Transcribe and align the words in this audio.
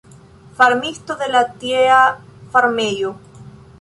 Farmisto 0.61 1.17
de 1.19 1.27
la 1.35 1.43
tiea 1.65 1.99
farmejo. 2.57 3.13